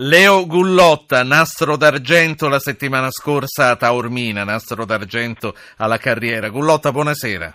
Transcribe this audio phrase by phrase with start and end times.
[0.00, 6.50] Leo Gullotta, nastro d'argento la settimana scorsa a Taormina, nastro d'argento alla carriera.
[6.50, 7.52] Gullotta, buonasera.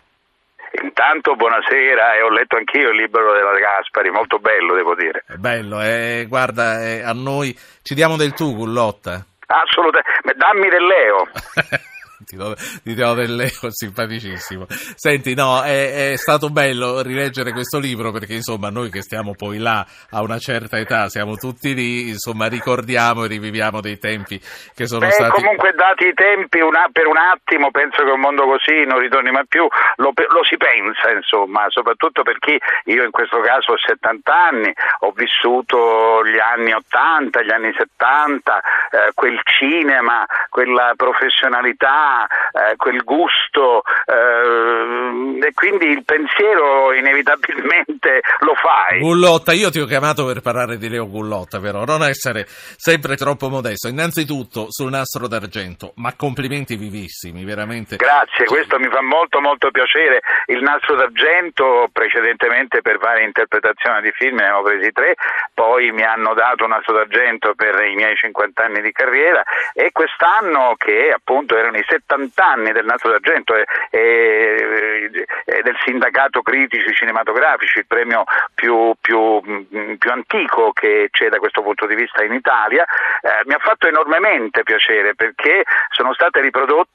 [0.83, 5.23] Intanto buonasera e ho letto anch'io il libro della Gaspari, molto bello devo dire.
[5.25, 9.23] È bello, eh, guarda, eh, a noi ci diamo del tu Gullotta.
[9.47, 11.27] Assolutamente, dammi del Leo.
[12.33, 14.65] ti do, ti do del Leo, simpaticissimo.
[14.67, 19.59] Senti, no, è, è, stato bello rileggere questo libro perché insomma noi che stiamo poi
[19.59, 24.39] là a una certa età, siamo tutti lì, insomma ricordiamo e riviviamo dei tempi
[24.73, 25.41] che sono Beh, stati...
[25.41, 29.31] comunque dati i tempi una, per un attimo penso che un mondo così non ritorni
[29.31, 34.33] mai più, lo, lo si pensa insomma, soprattutto perché io in questo caso ho 70
[34.33, 42.75] anni, ho vissuto gli anni 80, gli anni 70, eh, quel cinema, quella professionalità eh,
[42.77, 48.99] quel gusto eh, e quindi il pensiero inevitabilmente lo fai.
[48.99, 53.49] Gullotta, io ti ho chiamato per parlare di Leo Gullotta, però non essere sempre troppo
[53.49, 53.87] modesto.
[53.87, 57.95] Innanzitutto sul nastro d'argento, ma complimenti vivissimi, veramente.
[57.95, 60.21] Grazie, questo mi fa molto molto piacere.
[60.45, 65.15] Il nastro d'argento precedentemente per varie interpretazioni di film ne avevo presi tre,
[65.51, 69.41] poi mi hanno dato un nastro d'argento per i miei 50 anni di carriera
[69.73, 70.42] e quest'anno
[70.77, 76.93] che appunto erano i 70 anni del Nastro d'Argento e, e, e, del sindacato critici
[76.93, 82.33] cinematografici, il premio più, più, più, antico che c'è da questo punto di vista in
[82.33, 86.92] Italia, eh, mi ha fatto enormemente piacere perché sono state riprodotte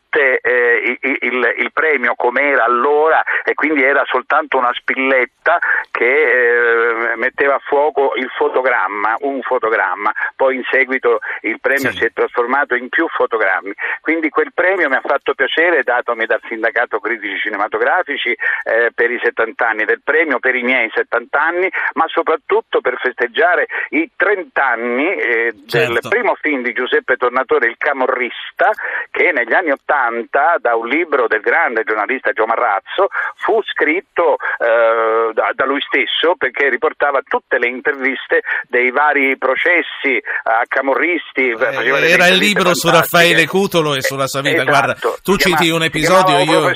[1.29, 5.59] il, il, premio come era allora e quindi era soltanto una spilletta
[5.91, 11.99] che eh, metteva a fuoco il fotogramma, un fotogramma, poi in seguito il premio sì.
[11.99, 16.41] si è trasformato in più fotogrammi, quindi quel premio mi ha fatto piacere, datomi dal
[16.49, 21.71] sindacato critici cinematografici eh, per i 70 anni del premio, per i miei 70 anni,
[21.95, 25.93] ma soprattutto per festeggiare i 30 anni eh, certo.
[25.93, 28.71] del primo film di Giuseppe Tornatore, Il Camorrista,
[29.11, 35.33] che negli anni 80 da un libro del grande giornalista Gio Marrazzo fu scritto eh,
[35.33, 41.51] da, da, lui stesso perché riportava tutte le interviste dei vari processi a camorristi.
[41.51, 44.63] Eh, era il libro su Raffaele Cutolo e sulla sua vita.
[44.63, 44.71] Esatto.
[44.71, 46.73] Guarda, tu citi chiama, un episodio, io,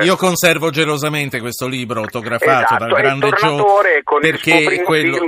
[0.00, 5.18] io, conservo gelosamente questo libro autografato esatto, dal grande Joe perché quello,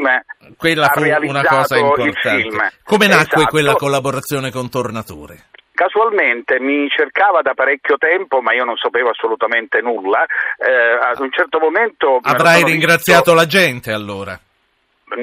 [0.57, 2.73] quella fu una cosa importante.
[2.85, 3.51] Come nacque esatto.
[3.51, 5.47] quella collaborazione con Tornatore?
[5.75, 10.25] Casualmente mi cercava da parecchio tempo, ma io non sapevo assolutamente nulla.
[10.25, 12.21] Eh, ad un certo momento.
[12.23, 13.35] Avrai ringraziato visto...
[13.35, 14.39] la gente allora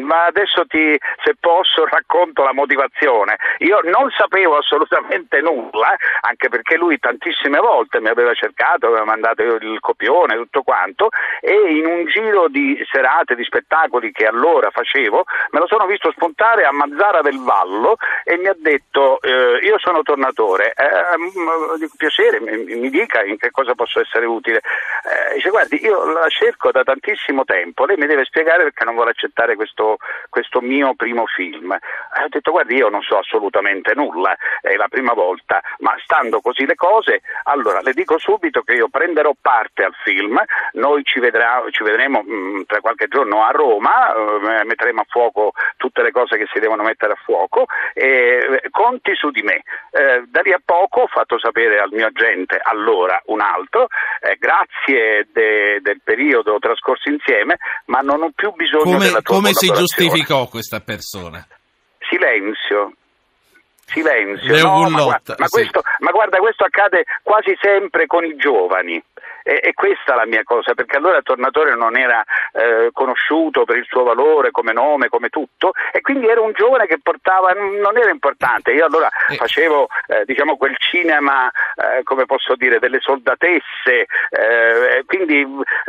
[0.03, 3.38] ma adesso ti, se posso, racconto la motivazione.
[3.59, 9.44] Io non sapevo assolutamente nulla, anche perché lui tantissime volte mi aveva cercato, aveva mandato
[9.44, 11.09] il copione, tutto quanto,
[11.41, 16.12] e in un giro di serate, di spettacoli che allora facevo, me lo sono visto
[16.12, 21.94] spuntare a Mazzara del Vallo e mi ha detto, eh, io sono tornatore, eh, dico,
[21.97, 24.58] piacere, mi, mi, dica in che cosa posso essere utile.
[24.59, 28.96] Eh, dice, guardi, io la cerco da tantissimo tempo, lei mi deve spiegare perché non
[28.96, 29.98] vuole accettare questo questo,
[30.30, 31.72] questo mio primo film.
[31.72, 36.42] E ho detto guardi io non so assolutamente nulla, è la prima volta, ma stando
[36.42, 40.40] così le cose, allora le dico subito che io prenderò parte al film,
[40.74, 45.06] noi ci, vedrà, ci vedremo mh, mm, tra qualche giorno a Roma, eh, metteremo a
[45.08, 49.42] fuoco tutte le cose che si devono mettere a fuoco e eh, conti su di
[49.42, 49.64] me.
[49.92, 53.88] Eh, da lì a poco ho fatto sapere al mio agente, allora un altro,
[54.22, 59.36] eh, grazie de, del periodo trascorso insieme, ma non ho più bisogno come, della tua
[59.36, 61.46] Come si giustificò questa persona?
[62.00, 62.94] Silenzio.
[63.86, 64.64] Silenzio.
[64.64, 69.02] No, ma, guarda, ma, questo, ma guarda, questo accade quasi sempre con i giovani.
[69.44, 73.78] E, e, questa è la mia cosa, perché allora Tornatore non era eh, conosciuto per
[73.78, 77.97] il suo valore come nome, come tutto, e quindi era un giovane che portava, non
[77.97, 78.72] era importante.
[78.72, 79.35] Io allora eh.
[79.35, 85.46] facevo eh, diciamo quel cinema, eh, come posso dire, delle soldatesse, eh, quindi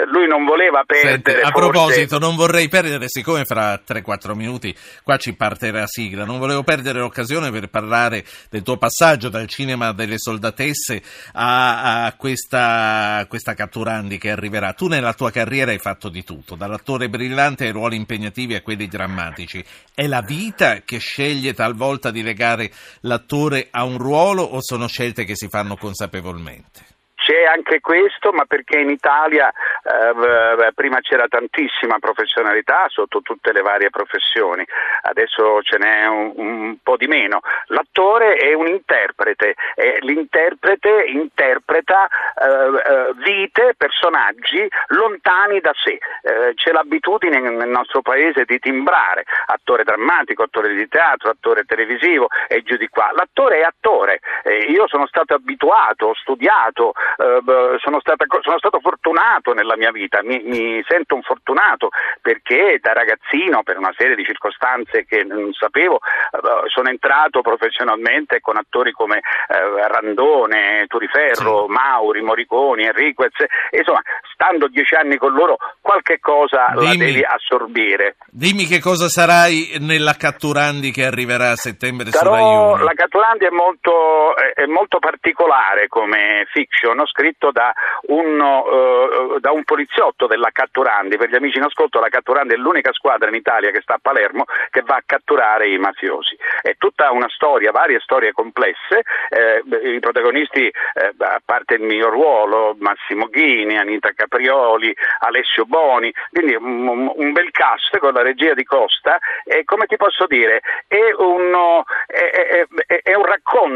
[0.06, 1.10] lui non voleva perdere.
[1.12, 1.70] Senti, a forse...
[1.70, 6.62] proposito, non vorrei perdere, siccome fra 3-4 minuti qua ci parte la sigla, non volevo
[6.62, 11.02] perdere l'occasione per parlare del tuo passaggio dal cinema delle soldatesse
[11.32, 14.72] a, a questa, questa questa Catturandi che arriverà.
[14.72, 18.86] Tu nella tua carriera hai fatto di tutto, dall'attore brillante ai ruoli impegnativi a quelli
[18.86, 19.64] drammatici.
[19.92, 25.24] È la vita che sceglie talvolta di legare l'attore a un ruolo o sono scelte
[25.24, 26.91] che si fanno consapevolmente?
[27.22, 33.62] C'è anche questo, ma perché in Italia eh, prima c'era tantissima professionalità sotto tutte le
[33.62, 34.66] varie professioni,
[35.02, 37.40] adesso ce n'è un, un po' di meno.
[37.66, 45.98] L'attore è un interprete e l'interprete interpreta eh, eh vite, personaggi lontani da sé.
[46.22, 52.28] Eh, c'è l'abitudine nel nostro paese di timbrare attore drammatico, attore di teatro, attore televisivo
[52.48, 53.10] e giù di qua.
[53.14, 54.20] L'attore è attore.
[54.42, 59.90] Eh, io sono stato abituato, ho studiato, eh, sono, stata, sono, stato fortunato nella mia
[59.90, 61.88] vita, mi, mi, sento un fortunato
[62.20, 68.40] perché da ragazzino, per una serie di circostanze che non sapevo, eh, sono entrato professionalmente
[68.40, 71.72] con attori come eh, Randone, Turiferro, sì.
[71.72, 73.34] Mauri, Moriconi, Enriquez,
[73.70, 74.00] insomma,
[74.32, 78.16] stando dieci anni con loro qualche cosa dimmi, la devi assorbire.
[78.30, 82.84] Dimmi che cosa sarai nella Catturandi che arriverà a settembre Sarò, su Rai 1.
[82.84, 87.72] La Catturandi è molto, è molto particolare come fiction, scritto da
[88.08, 91.16] un, uh, da un, poliziotto della Catturandi.
[91.16, 93.98] Per gli amici in ascolto, la Catturandi è l'unica squadra in Italia che sta a
[94.00, 96.36] Palermo che va a catturare i mafiosi.
[96.60, 99.02] È tutta una storia, varie storie complesse.
[99.28, 99.62] Eh,
[99.94, 106.54] I protagonisti, eh, a parte il mio ruolo, Massimo Ghini, Anita Caprioli, Alessio Boni, quindi
[106.54, 109.18] un, un bel cast con la regia di Costa.
[109.44, 113.11] E come ti posso dire, è, uno, è, è, è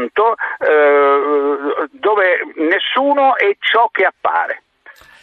[0.07, 4.63] un racconto eh, dove nessuno è ciò che appare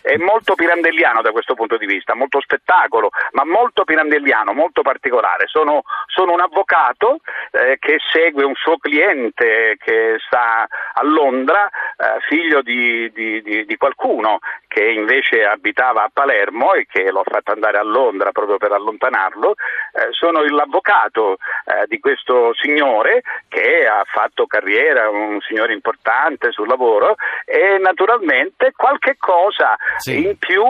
[0.04, 5.46] è molto pirandelliano da questo punto di vista, molto spettacolo, ma molto pirandelliano, molto particolare.
[5.46, 7.20] Sono, sono un avvocato
[7.50, 13.64] eh, che segue un suo cliente che sta a Londra, eh, figlio di, di, di,
[13.64, 18.58] di, qualcuno che invece abitava a Palermo e che l'ho fatto andare a Londra proprio
[18.58, 19.54] per allontanarlo.
[19.54, 26.68] Eh, sono l'avvocato eh, di questo signore che ha fatto carriera, un signore importante sul
[26.68, 27.14] lavoro
[27.46, 30.26] e naturalmente qualche cosa sì.
[30.26, 30.62] in più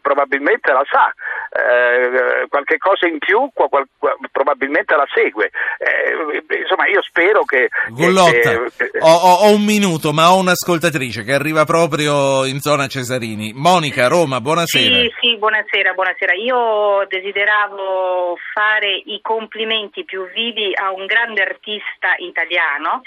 [0.00, 1.12] probabilmente la sa,
[1.50, 3.68] eh, qualche cosa in più qual,
[3.98, 5.50] qual, probabilmente la segue.
[5.78, 7.68] Eh, insomma, io spero che.
[7.88, 13.52] Gollotta, eh, ho, ho, un minuto, ma ho un'ascoltatrice che arriva proprio in zona Cesarini.
[13.54, 15.00] Monica, Roma, buonasera.
[15.00, 16.34] Sì, sì, buonasera, buonasera.
[16.34, 23.02] Io desideravo fare i complimenti più vivi a un grande artista italiano.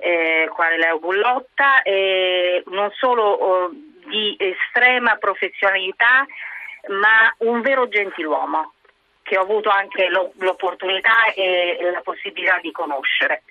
[0.00, 3.70] Eh, quale Leo Bullotta, eh, non solo oh,
[4.08, 6.26] di estrema professionalità,
[6.88, 8.72] ma un vero gentiluomo
[9.22, 13.42] che ho avuto anche l'opportunità e la possibilità di conoscere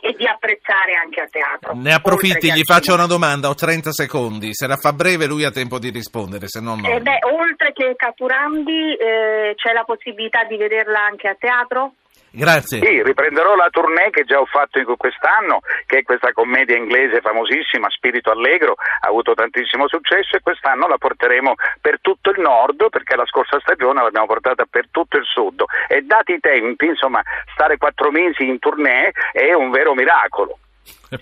[0.00, 1.74] e di apprezzare anche a teatro.
[1.74, 5.50] Ne approfitti, gli faccio una domanda, ho 30 secondi, se la fa breve lui ha
[5.50, 6.88] tempo di rispondere, se no no.
[6.88, 11.94] Eh beh, oltre che Caturandi eh, c'è la possibilità di vederla anche a teatro?
[12.36, 12.84] Grazie.
[12.84, 17.88] Sì, riprenderò la tournée che già ho fatto quest'anno, che è questa commedia inglese famosissima,
[17.88, 23.16] Spirito Allegro, ha avuto tantissimo successo e quest'anno la porteremo per tutto il nord, perché
[23.16, 25.64] la scorsa stagione l'abbiamo portata per tutto il sud.
[25.88, 27.22] E dati i tempi, insomma,
[27.54, 30.58] stare quattro mesi in tournée è un vero miracolo.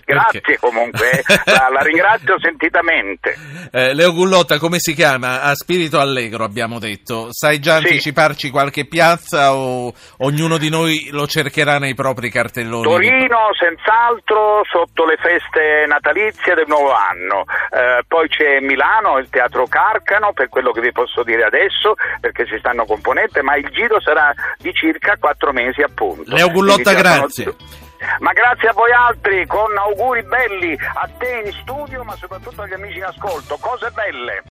[0.03, 1.23] Grazie comunque, eh.
[1.45, 3.35] la, la, ringrazio sentitamente.
[3.75, 5.41] Eh, Leo Gullotta, come si chiama?
[5.41, 7.27] A spirito allegro abbiamo detto.
[7.31, 7.87] Sai già sì.
[7.87, 12.83] anticiparci qualche piazza o ognuno di noi lo cercherà nei propri cartelloni?
[12.83, 17.43] Torino, senz'altro, sotto le feste natalizie del nuovo anno.
[17.69, 22.45] Eh, poi c'è Milano, il Teatro Carcano, per quello che vi posso dire adesso, perché
[22.45, 26.33] si stanno componendo, ma il giro sarà di circa quattro mesi appunto.
[26.33, 27.43] Leo Gullotta, grazie.
[27.43, 27.84] Sono...
[28.19, 32.73] Ma grazie a voi altri, con auguri belli a te in studio, ma soprattutto agli
[32.73, 33.57] amici in ascolto.
[33.59, 34.43] Cose belle.